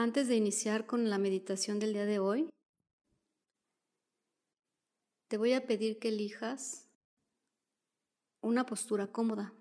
[0.00, 2.48] Antes de iniciar con la meditación del día de hoy,
[5.26, 6.86] te voy a pedir que elijas
[8.40, 9.52] una postura cómoda.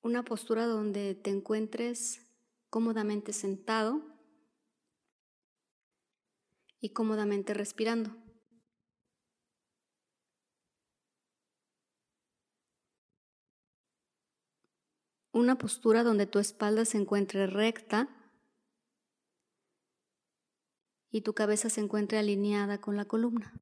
[0.00, 2.26] Una postura donde te encuentres
[2.70, 4.00] cómodamente sentado
[6.80, 8.16] y cómodamente respirando.
[15.32, 18.08] Una postura donde tu espalda se encuentre recta
[21.10, 23.52] y tu cabeza se encuentre alineada con la columna.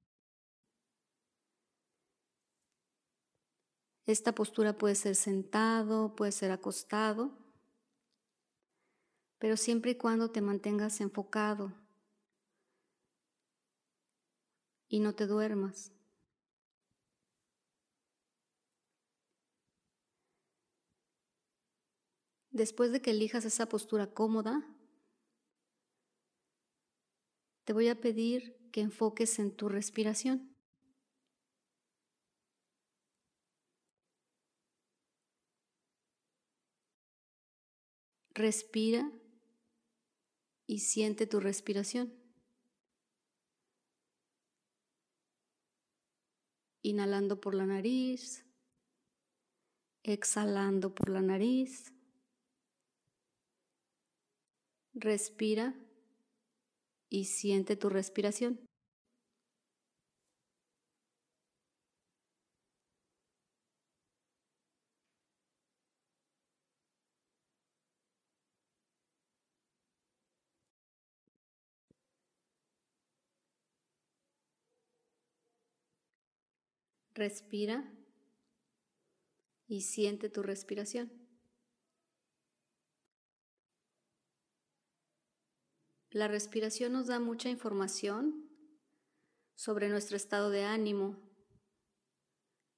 [4.06, 7.30] Esta postura puede ser sentado, puede ser acostado,
[9.38, 11.74] pero siempre y cuando te mantengas enfocado
[14.88, 15.92] y no te duermas.
[22.58, 24.66] Después de que elijas esa postura cómoda,
[27.64, 30.56] te voy a pedir que enfoques en tu respiración.
[38.34, 39.08] Respira
[40.66, 42.12] y siente tu respiración.
[46.82, 48.44] Inhalando por la nariz,
[50.02, 51.92] exhalando por la nariz.
[55.00, 55.74] Respira
[57.08, 58.58] y siente tu respiración.
[77.14, 77.84] Respira
[79.68, 81.27] y siente tu respiración.
[86.18, 88.50] La respiración nos da mucha información
[89.54, 91.16] sobre nuestro estado de ánimo,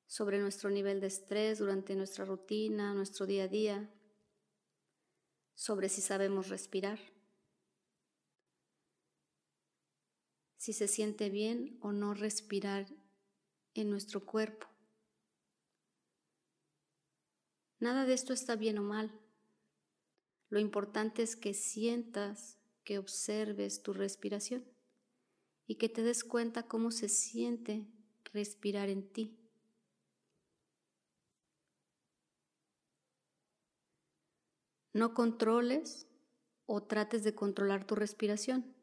[0.06, 3.90] sobre nuestro nivel de estrés durante nuestra rutina, nuestro día a día,
[5.54, 6.98] sobre si sabemos respirar,
[10.58, 12.88] si se siente bien o no respirar
[13.72, 14.66] en nuestro cuerpo.
[17.78, 19.18] Nada de esto está bien o mal.
[20.50, 22.59] Lo importante es que sientas
[22.90, 24.64] que observes tu respiración
[25.68, 27.86] y que te des cuenta cómo se siente
[28.32, 29.38] respirar en ti.
[34.92, 36.08] No controles
[36.66, 38.74] o trates de controlar tu respiración.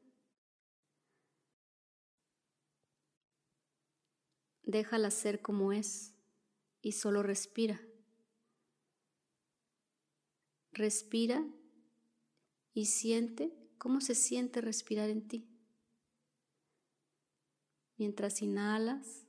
[4.63, 6.15] Déjala ser como es
[6.81, 7.81] y solo respira.
[10.71, 11.45] Respira
[12.73, 15.47] y siente cómo se siente respirar en ti.
[17.95, 19.25] Mientras inhalas,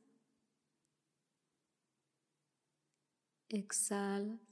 [3.49, 4.48] exhalas.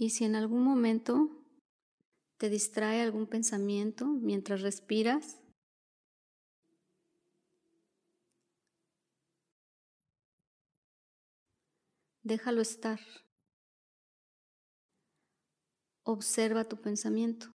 [0.00, 1.28] Y si en algún momento
[2.38, 5.42] te distrae algún pensamiento mientras respiras,
[12.22, 12.98] déjalo estar.
[16.04, 17.52] Observa tu pensamiento.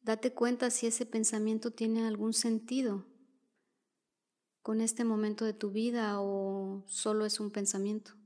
[0.00, 3.06] Date cuenta si ese pensamiento tiene algún sentido
[4.62, 8.19] con este momento de tu vida o solo es un pensamiento.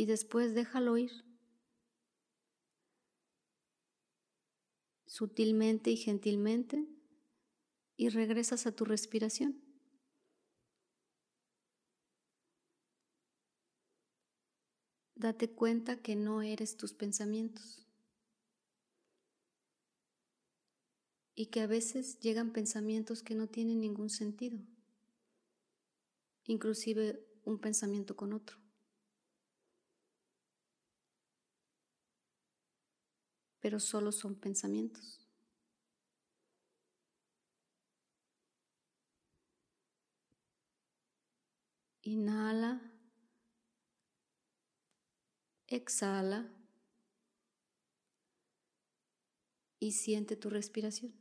[0.00, 1.12] Y después déjalo ir.
[5.04, 6.88] Sutilmente y gentilmente
[7.98, 9.60] y regresas a tu respiración.
[15.16, 17.86] Date cuenta que no eres tus pensamientos
[21.34, 24.60] y que a veces llegan pensamientos que no tienen ningún sentido,
[26.46, 28.69] inclusive un pensamiento con otro.
[33.60, 35.20] Pero solo son pensamientos.
[42.02, 42.72] Inhala,
[45.68, 46.40] exhala
[49.80, 51.19] y siente tu respiración.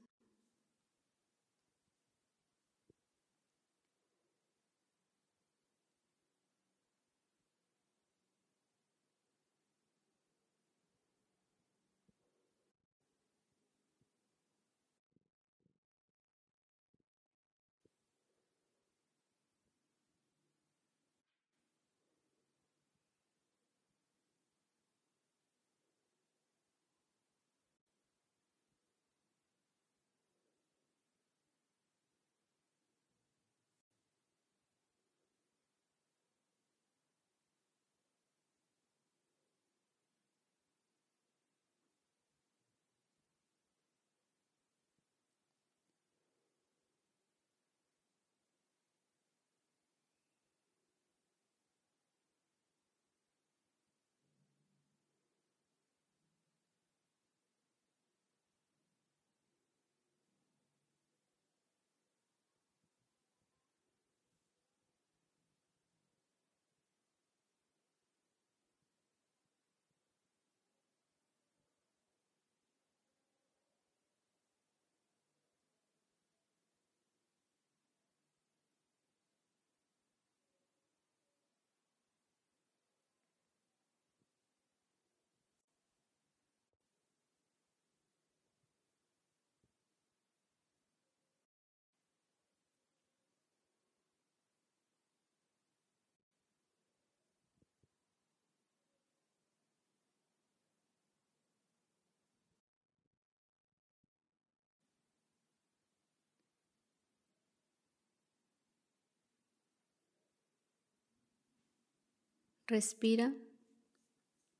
[112.69, 113.35] Respira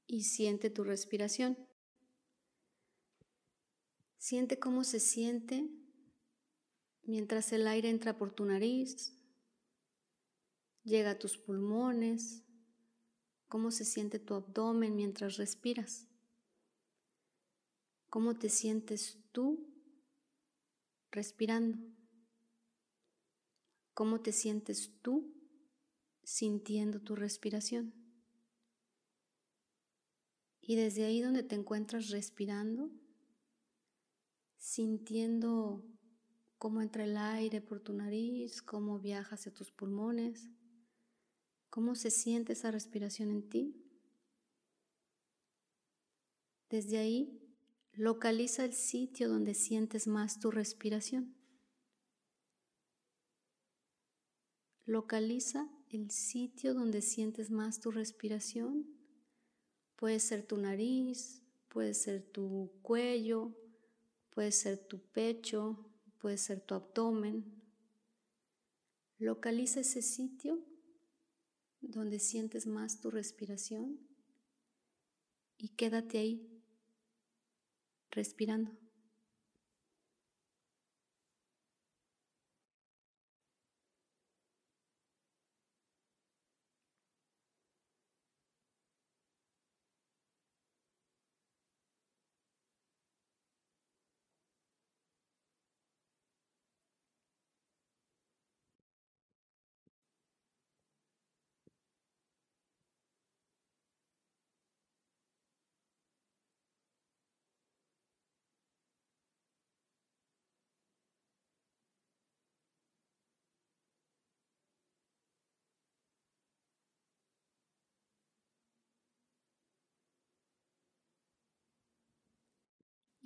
[0.07, 1.59] y siente tu respiración.
[4.17, 5.69] Siente cómo se siente
[7.03, 9.15] mientras el aire entra por tu nariz,
[10.83, 12.43] llega a tus pulmones,
[13.47, 16.07] cómo se siente tu abdomen mientras respiras,
[18.09, 19.71] cómo te sientes tú
[21.11, 21.77] respirando,
[23.93, 25.31] cómo te sientes tú
[26.23, 27.98] sintiendo tu respiración.
[30.69, 32.91] Y desde ahí donde te encuentras respirando,
[34.55, 35.83] sintiendo
[36.59, 40.51] cómo entra el aire por tu nariz, cómo viaja hacia tus pulmones,
[41.71, 43.83] cómo se siente esa respiración en ti.
[46.69, 47.41] Desde ahí,
[47.93, 51.35] localiza el sitio donde sientes más tu respiración.
[54.85, 58.98] Localiza el sitio donde sientes más tu respiración
[59.99, 63.51] Puede ser tu nariz, puede ser tu cuello,
[64.29, 67.43] puede ser tu pecho, puede ser tu abdomen.
[69.17, 70.63] Localiza ese sitio
[71.81, 73.99] donde sientes más tu respiración
[75.57, 76.63] y quédate ahí
[78.09, 78.71] respirando.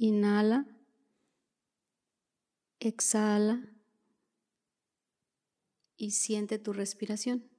[0.04, 0.66] Inhala,
[2.82, 3.64] exhala
[5.96, 7.53] y siente tu respiración.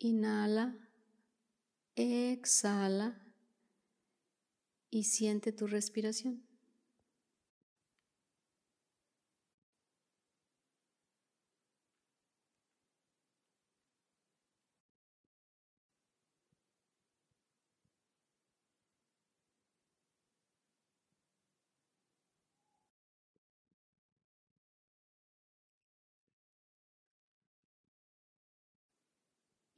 [0.00, 0.76] Inhala,
[1.96, 3.20] exhala
[4.90, 6.47] y siente tu respiración.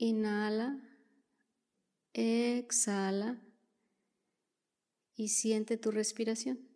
[0.02, 0.80] Inhala,
[2.14, 3.38] exhala
[5.14, 6.69] y siente tu respiración.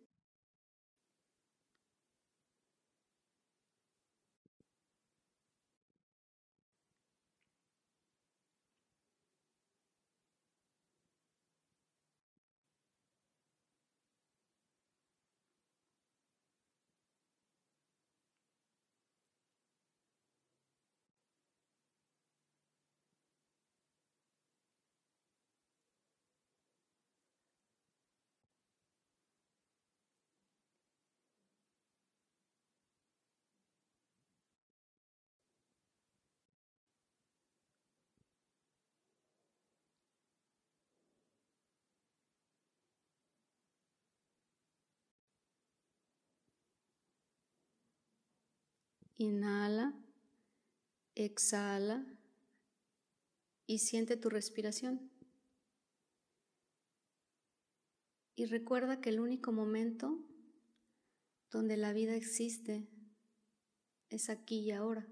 [49.17, 49.93] Inhala,
[51.15, 52.05] exhala
[53.65, 55.09] y siente tu respiración.
[58.35, 60.19] Y recuerda que el único momento
[61.49, 62.89] donde la vida existe
[64.09, 65.07] es aquí y ahora.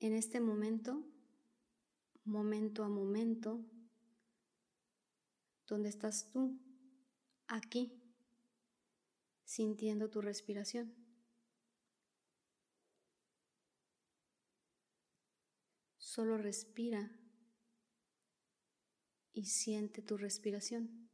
[0.00, 1.02] En este momento,
[2.24, 3.64] momento a momento,
[5.66, 6.58] donde estás tú,
[7.46, 8.02] aquí,
[9.44, 10.99] sintiendo tu respiración.
[16.12, 17.08] Solo respira
[19.32, 21.08] y siente tu respiración.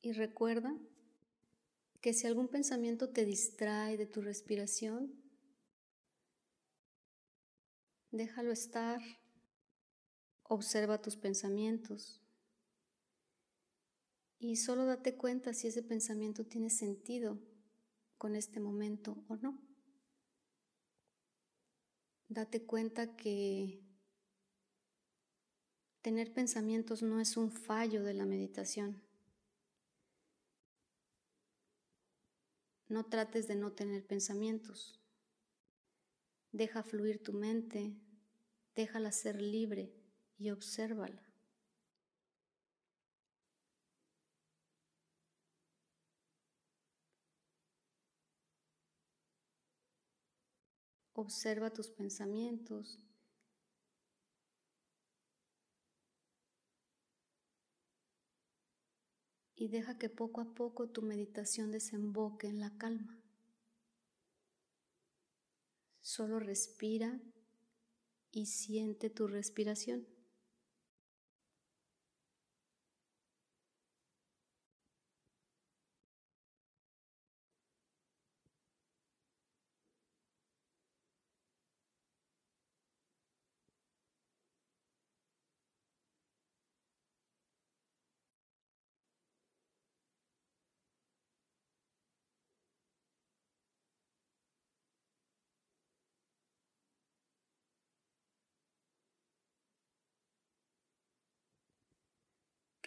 [0.00, 0.74] Y recuerda
[2.00, 5.12] que si algún pensamiento te distrae de tu respiración,
[8.12, 9.02] déjalo estar,
[10.44, 12.22] observa tus pensamientos
[14.38, 17.38] y solo date cuenta si ese pensamiento tiene sentido
[18.18, 19.58] con este momento o no.
[22.28, 23.82] Date cuenta que
[26.02, 29.02] tener pensamientos no es un fallo de la meditación.
[32.88, 35.00] No trates de no tener pensamientos.
[36.52, 37.94] Deja fluir tu mente,
[38.74, 39.92] déjala ser libre
[40.38, 41.27] y obsérvala.
[51.20, 52.96] Observa tus pensamientos.
[59.56, 63.20] Y deja que poco a poco tu meditación desemboque en la calma.
[66.00, 67.20] Solo respira
[68.30, 70.06] y siente tu respiración.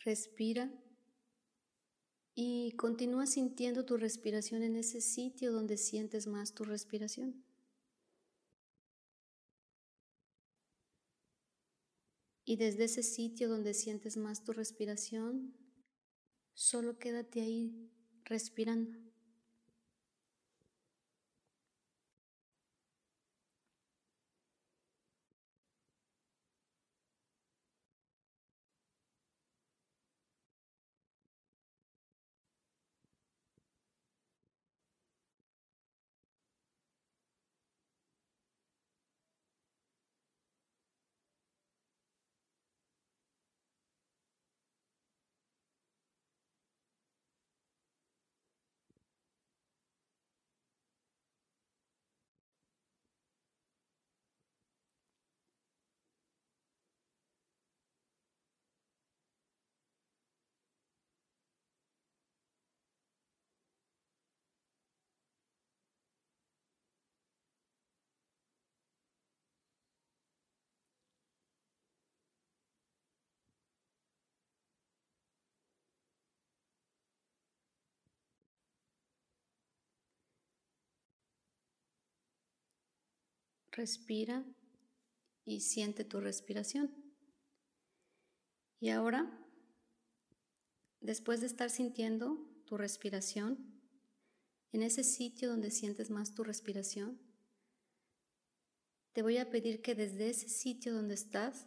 [0.03, 0.71] Respira
[2.33, 7.43] y continúa sintiendo tu respiración en ese sitio donde sientes más tu respiración.
[12.43, 15.55] Y desde ese sitio donde sientes más tu respiración,
[16.53, 17.91] solo quédate ahí
[18.25, 19.10] respirando.
[83.71, 84.45] Respira
[85.45, 86.93] y siente tu respiración.
[88.79, 89.41] Y ahora
[91.01, 93.57] Después de estar sintiendo tu respiración,
[94.71, 97.19] en ese sitio donde sientes más tu respiración,
[99.11, 101.65] te voy a pedir que desde ese sitio donde estás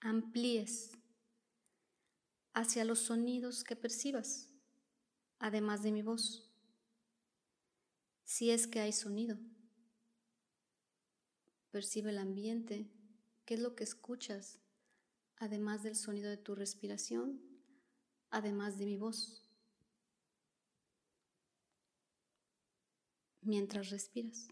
[0.00, 0.92] amplíes
[2.54, 4.48] hacia los sonidos que percibas,
[5.38, 6.50] además de mi voz,
[8.24, 9.38] si es que hay sonido.
[11.70, 12.90] Percibe el ambiente,
[13.44, 14.58] qué es lo que escuchas,
[15.36, 17.40] además del sonido de tu respiración,
[18.30, 19.48] además de mi voz.
[23.42, 24.48] Mientras respiras.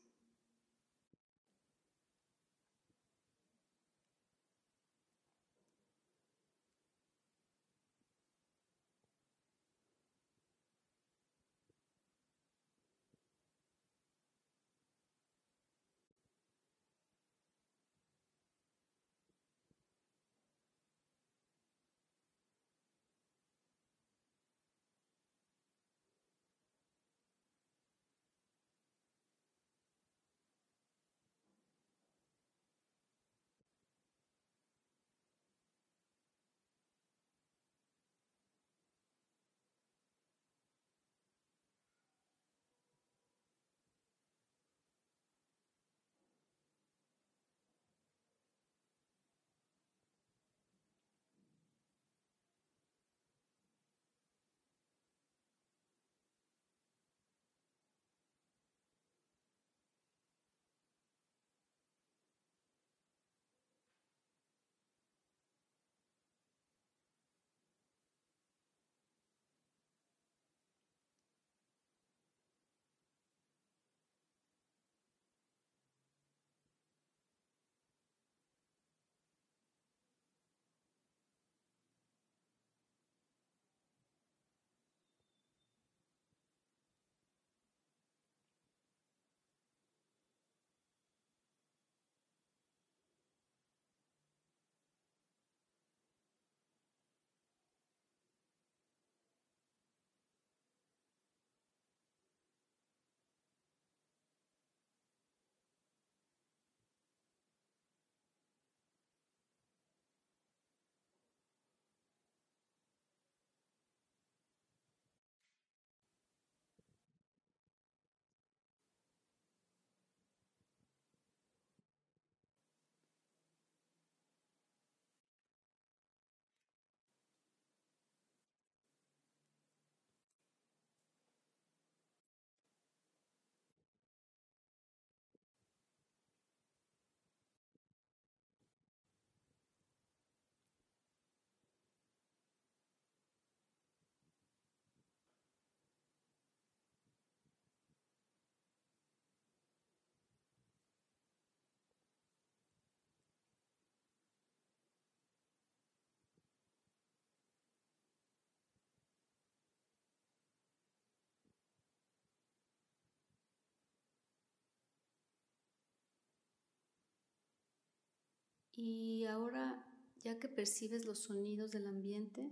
[168.80, 169.84] Y ahora,
[170.22, 172.48] ya que percibes los sonidos del ambiente,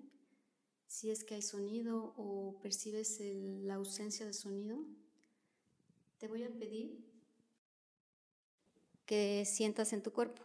[0.89, 4.85] si es que hay sonido o percibes la ausencia de sonido,
[6.19, 6.99] te voy a pedir
[9.07, 10.43] que sientas en tu cuerpo.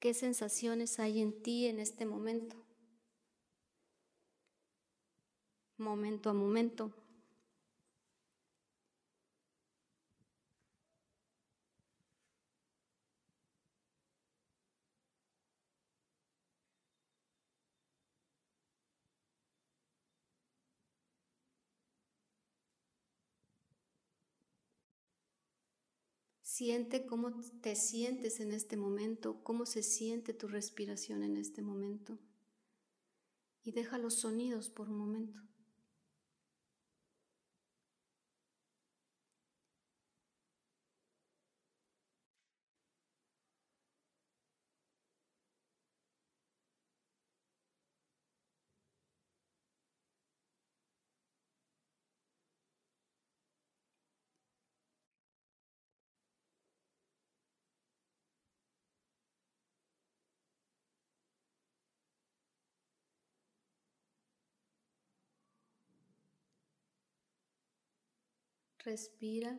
[0.00, 2.56] ¿Qué sensaciones hay en ti en este momento?
[5.78, 6.92] Momento a momento.
[26.56, 32.16] Siente cómo te sientes en este momento, cómo se siente tu respiración en este momento.
[33.64, 35.40] Y deja los sonidos por un momento.
[68.84, 69.58] Respira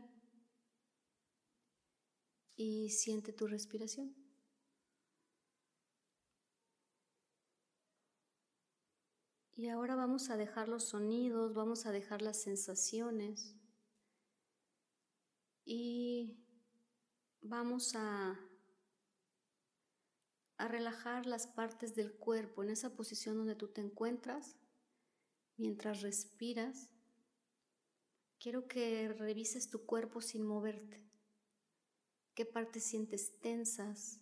[2.56, 4.16] y siente tu respiración.
[9.58, 13.56] Y ahora vamos a dejar los sonidos, vamos a dejar las sensaciones
[15.64, 16.38] y
[17.42, 18.38] vamos a,
[20.58, 24.58] a relajar las partes del cuerpo en esa posición donde tú te encuentras
[25.58, 26.95] mientras respiras.
[28.40, 31.04] Quiero que revises tu cuerpo sin moverte.
[32.34, 34.22] ¿Qué partes sientes tensas?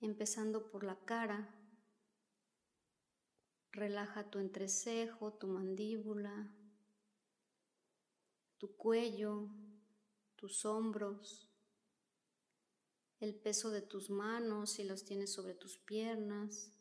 [0.00, 1.60] Empezando por la cara,
[3.72, 6.52] Relaja tu entrecejo, tu mandíbula,
[8.58, 9.48] tu cuello,
[10.34, 11.48] tus hombros,
[13.20, 16.72] el peso de tus manos si los tienes sobre tus piernas,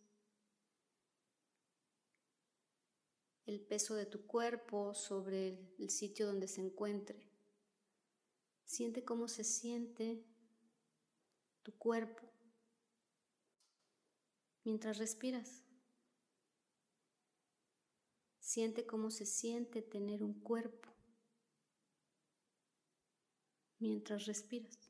[3.49, 7.27] el peso de tu cuerpo sobre el sitio donde se encuentre.
[8.63, 10.23] Siente cómo se siente
[11.63, 12.31] tu cuerpo
[14.63, 15.63] mientras respiras.
[18.39, 20.89] Siente cómo se siente tener un cuerpo
[23.79, 24.88] mientras respiras.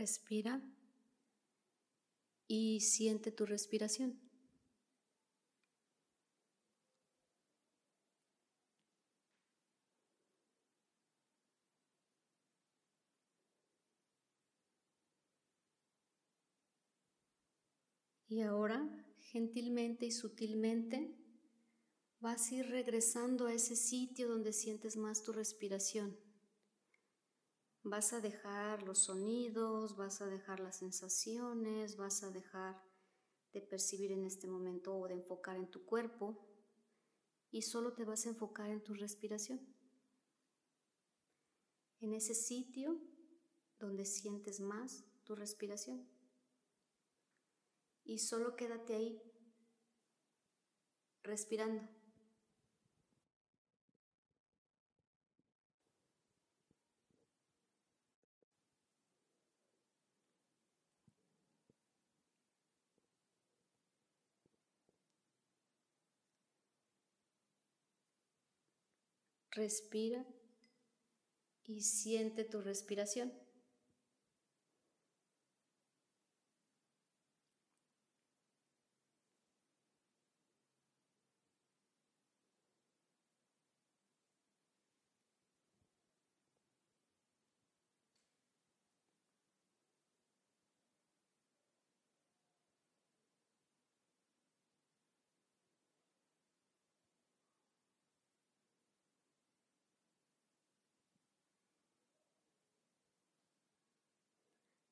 [0.00, 0.62] Respira
[2.48, 4.18] y siente tu respiración.
[18.28, 21.14] Y ahora, gentilmente y sutilmente,
[22.20, 26.16] vas a ir regresando a ese sitio donde sientes más tu respiración.
[27.82, 32.82] Vas a dejar los sonidos, vas a dejar las sensaciones, vas a dejar
[33.52, 36.46] de percibir en este momento o de enfocar en tu cuerpo
[37.50, 39.60] y solo te vas a enfocar en tu respiración.
[42.00, 43.00] En ese sitio
[43.78, 46.06] donde sientes más tu respiración.
[48.04, 49.22] Y solo quédate ahí,
[51.22, 51.99] respirando.
[69.52, 70.24] Respira
[71.64, 73.32] y siente tu respiración.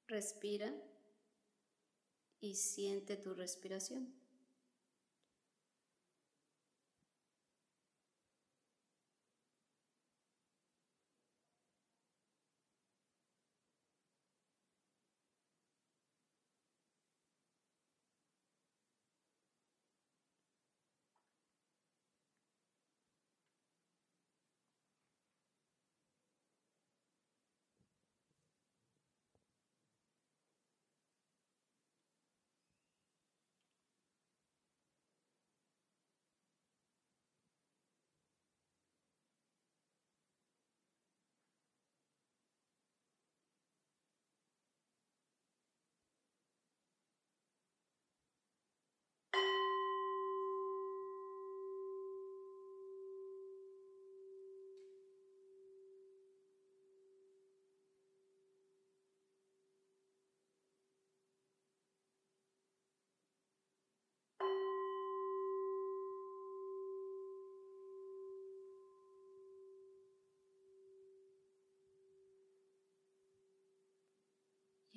[0.08, 0.74] Respira
[2.40, 4.14] y siente tu respiración.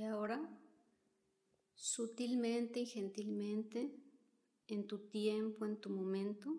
[0.02, 0.42] Y ahora,
[1.76, 3.96] sutilmente y gentilmente,
[4.66, 6.58] en tu tiempo, en tu momento,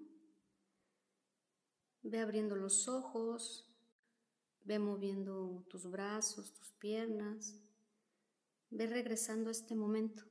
[2.03, 3.69] ve abriendo los ojos,
[4.63, 7.61] ve moviendo tus brazos, tus piernas,
[8.71, 10.23] ve regresando a este momento.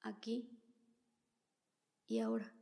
[0.00, 0.58] Aquí
[2.08, 2.52] y ahora.